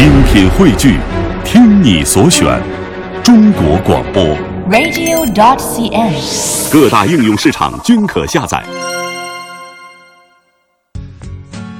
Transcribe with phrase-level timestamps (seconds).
[0.00, 0.96] 精品汇聚，
[1.44, 2.58] 听你所选，
[3.22, 4.24] 中国广播。
[4.70, 6.72] radio.dot.cn，。
[6.72, 8.64] 各大应用市场均可下载。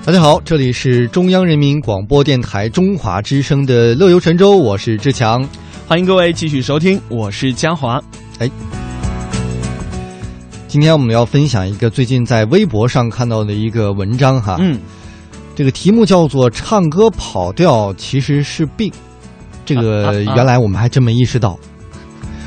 [0.04, 5.42] 大家好，这里是中央人民广播电台中华之声的《乐游神州》，我是志强。
[5.88, 7.98] 欢迎各位继续收听，我是嘉华。
[8.38, 8.50] 哎，
[10.68, 14.78] 今天我们要分享一个最近在微博上看到的一个文章哈，嗯，
[15.60, 18.90] 这个题目叫做“唱歌跑调其实是病”，
[19.66, 21.54] 这个原来我们还真没意识到，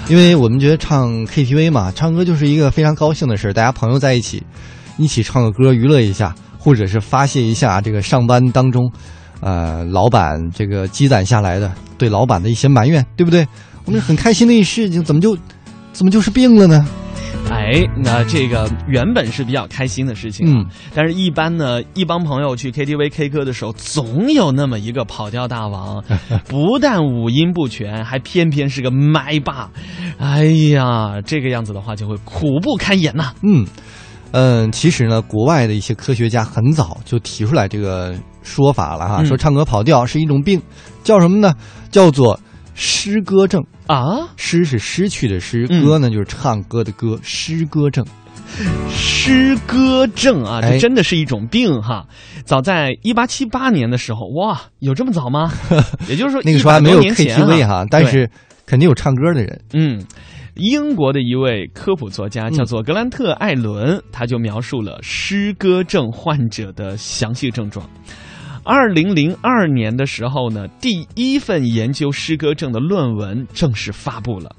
[0.07, 4.41] 因为我们觉得唱 KTV 嘛，唱歌就是一个非常高兴的事儿，大家朋友在一起
[4.97, 8.91] 一起唱个歌娱乐一下，或者是发泄一下这个上班当中，
[9.41, 13.47] 呃，老板这个积攒下来的对老板的一些埋怨，对不对？
[13.85, 15.37] 我们很开心的一事情，怎么就
[15.91, 16.83] 怎么就是病了呢？
[17.63, 26.03] 哎，那这个原本是比较开心的事情啊，嗯但是一般呢，一帮朋友去 KTV K 歌的时候，总有那么一个跑调大王，
[26.47, 29.69] 不但五音不全，还偏偏是个麦霸。
[30.19, 30.43] 哎
[30.75, 33.65] 呀，这个样子的话就会苦不堪言呐、嗯，
[34.31, 40.61] 嗯，其实呢，国外的一些科学家很早就提出来这个说法了哈，嗯说唱歌跑调是一种病，
[41.03, 41.53] 叫什么呢？
[41.89, 42.37] 叫做
[42.75, 43.63] 失歌症。
[43.87, 44.27] 啊！
[44.37, 48.05] 失是失去的失，嗯歌呢就是唱歌的歌，失歌症。
[48.89, 52.05] 诗歌症啊，哎这真的是一种病哈。
[52.45, 55.51] 早在一八七八年的时候，哇，有这么早吗？
[56.07, 58.29] 也就是说，那个时候还没有 KTV 哈，但是
[58.65, 59.61] 肯定有唱歌的人。
[59.73, 60.03] 嗯，
[60.55, 67.89] 英国的一位科普作家叫做格兰特·艾伦，他就描述了诗歌症患者的详细症状。
[68.63, 74.55] 二零零二年的时候呢，第一份研究诗歌症的论文正式发布了。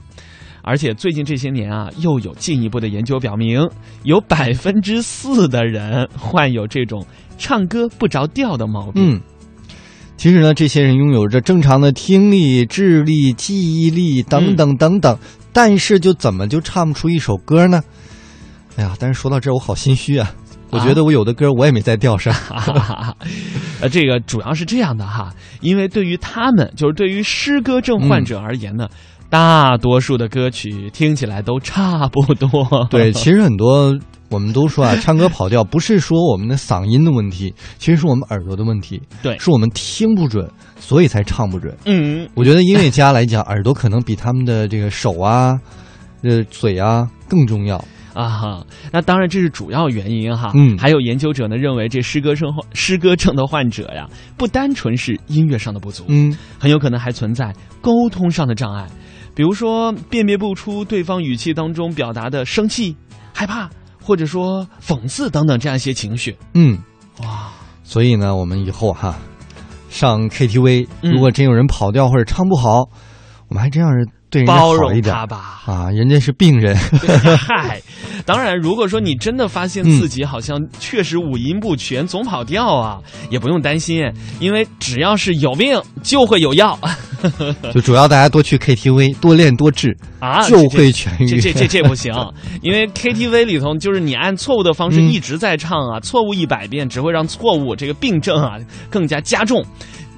[0.62, 3.68] 而且最近这些年啊，又有进一步的研究表明，
[4.02, 7.04] 有百分之四的人患有这种
[7.36, 9.16] 唱歌不着调的毛病。
[9.16, 9.20] 嗯，
[10.16, 15.18] 其实呢，这些人拥有着正常的听力、智力、记忆力等等等等，
[15.52, 17.82] 但是就怎么就唱不出一首歌呢？
[18.76, 20.34] 哎呀，但是说到这，我好心虚啊！
[20.74, 22.32] 我觉得我有的歌我也没在调上。
[22.34, 23.16] 哈哈哈，
[23.80, 28.88] 呃，这个主要是这样的哈，因为对于他们，就是对于诗歌症患者而言呢，
[29.30, 32.86] 大多数的歌曲听起来都差不多。
[32.90, 33.96] 对，其实很多
[34.30, 41.76] 我们都说啊，唱歌跑调不是说我们的嗓音的问题，其实是我们耳朵的问题，对是我们听不准，所以才唱不准。
[41.84, 45.58] 嗯，我觉得音乐家来讲，耳朵可能比他们的这个手啊、
[46.22, 47.82] 呃嘴啊更重要。
[48.14, 50.52] 啊哈，那当然这是主要原因哈。
[50.54, 50.78] 嗯。
[50.78, 57.52] 还有研究者呢认为，这诗歌症患诗歌症的患者呀，不单纯是音乐上的不足，嗯，很有可能还存在
[57.82, 58.86] 沟通上的障碍，
[59.34, 62.96] 比如说辨别不出对方语气当中表达的生气、
[63.34, 63.68] 害怕，
[64.00, 66.36] 或者说讽刺等等这样一些情绪。
[66.54, 66.78] 嗯，
[67.22, 67.50] 哇，
[67.82, 69.16] 所以呢，我们以后哈
[69.90, 71.12] 上 KTV，嗯。
[71.12, 72.88] 如果真有人跑调或者唱不好，
[73.48, 74.06] 我们还真要是
[74.40, 75.62] 对包容他吧。
[75.66, 76.76] 啊，人家是病人。
[77.38, 77.80] 嗨，
[78.26, 82.98] 当然，如果说你真的发现自己好像确实五音不全，总跑调啊，
[83.30, 86.78] 也不用担心，因为只要是有病就会有药
[87.72, 91.26] 就主要大家多去 KTV，多练多治， 啊，就会痊愈。
[91.26, 92.12] 这这这这不行，
[92.60, 98.58] 因为 KTV 里头就是你按错误的方式嗯一直在唱啊，错误一百遍只会让错误这个病症啊
[98.90, 99.64] 更加加重。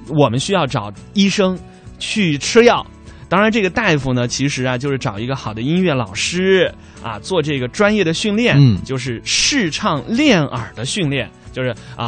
[0.09, 1.57] 我们需要找医生
[1.99, 2.85] 去吃药。
[3.29, 6.73] 当然，这个大夫呢，其实啊，就是找一个好的音乐老师
[7.03, 12.07] 啊，做这个专业的训练，嗯就是试唱练耳的训练，就是啊。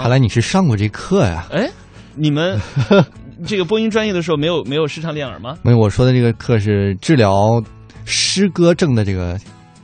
[0.00, 1.46] 看来你是上过这课呀？
[1.52, 1.68] 哎，
[2.14, 2.58] 你们
[3.46, 5.56] 这个播音专业的时候没有没有试唱练耳吗？
[5.62, 7.62] 没有，我说的这个课是治疗
[8.04, 9.38] 诗歌症的这个。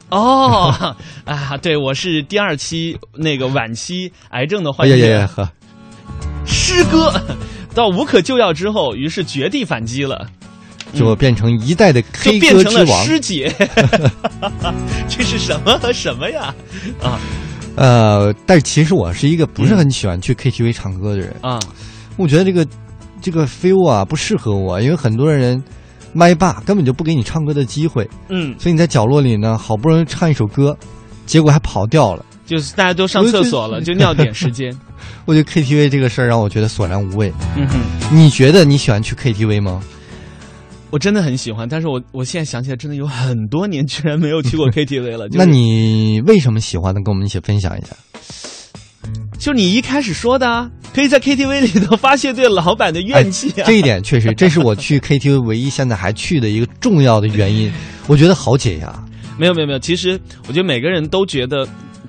[0.09, 0.95] 哦，
[1.25, 5.27] 啊，对，我是第二期那个晚期癌症的哎患者，呀呀呀！
[5.27, 5.49] 呵，
[6.47, 7.13] 诗歌
[7.75, 10.29] 到无可救药之后，于是绝地反击了，
[10.95, 13.05] 就变成一代的就 K 变成了歌之王。
[13.05, 13.55] 师姐，
[15.09, 16.55] 这是什么和什么呀？
[17.03, 17.19] 啊
[17.75, 21.35] 呃，但是其实我是一个不是很喜欢去 KTV 唱歌的人。
[21.41, 21.59] 啊，
[22.19, 22.67] 我觉得这个
[23.23, 25.63] 这个 feel 啊不适合我，因为很多人
[26.13, 30.77] 麦霸根本就不给你唱歌的机会，嗯，所以你在角落里呢，好不容易唱一首歌，
[31.25, 32.23] 结果还跑调了。
[32.45, 34.77] 就是大家都上厕所了，就尿点时间。
[35.25, 37.33] 我觉得 KTV 这个事儿让我觉得索然无味。
[37.57, 39.83] 嗯哼，你觉得你喜欢去 KTV 吗？
[40.91, 45.29] 我真的很喜欢，但是我我现在想起来，真的有很多年居然没有去过 KTV 了。
[45.29, 47.01] 就是、那你为什么喜欢呢？
[47.03, 47.97] 跟我们一起分享一下。
[49.39, 53.63] 就你一开始说的啊，可以在 KTV 里头发泄对老板的怨气啊。
[53.63, 57.73] 哎这一点确实，这是我去 KTV 唯一现在还去的一个重要的原因。
[58.07, 59.05] 我觉得好解压。
[59.39, 61.67] 没有没有没有，其实我觉得每个人都觉得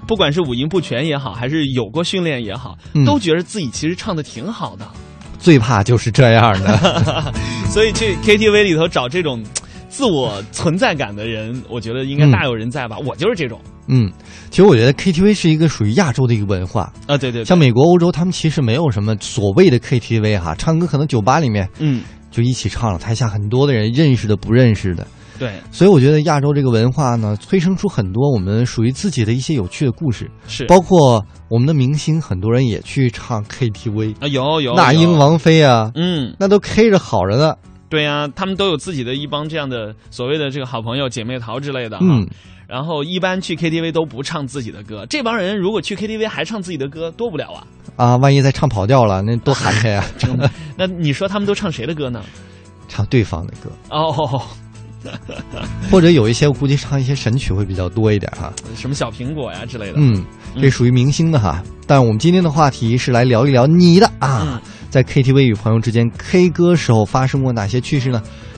[0.07, 4.87] 不管是五音不全也好，还是有过训练也好，嗯都觉得自己其实唱的挺好的。
[5.39, 7.33] 最怕就是这样的。
[7.69, 9.43] 所以去 KTV 里头找这种
[9.89, 12.97] 自我存在感的人，我觉得应该大有人在吧。
[12.99, 14.09] 我就是这种嗯，
[14.49, 22.01] 其实我觉得 KTV 是一个属于亚洲的一个文化，啊，对对对像美国、欧洲，他们其实没有什么所谓的 KTV 哈，唱歌可能酒吧里面嗯，
[22.33, 25.05] 就一起唱了，台下很多的人认识的、不认识的。
[25.39, 30.65] 对，所以我觉得亚洲这个文化呢，催生出很多我们属于自己的一些有趣的故事，是。
[30.65, 37.55] 包括我们的明星，很多人也去唱 KTV，啊，有有那英，王菲啊，嗯，那都 K 着好着呢。
[37.89, 42.05] 对呀、他们都有自己的一帮这样的所谓的这个好朋友、姐妹淘之类的哈。
[42.09, 42.27] 嗯，
[42.73, 47.67] 然后一般去 KTV 都不唱自己的歌，这帮人如果去 KTV 还唱自己的歌，多不了啊！
[47.97, 50.03] 啊，万一再唱跑调了，那多寒碜 呀！
[50.75, 52.23] 那你说他们都唱谁的歌呢？
[52.87, 54.41] 唱对方的歌，哦，
[55.91, 58.51] 或者有一些我估计唱一些神曲会比较多一点哈。
[58.75, 59.93] 什么小苹果呀之类的。
[59.97, 60.25] 嗯，
[60.59, 61.61] 这属于明星的哈。
[61.85, 68.19] 但我们今天的话题是来聊一聊你的啊嗯，在 KTV 与朋友之间 K 歌时候发生过哪些趣事呢？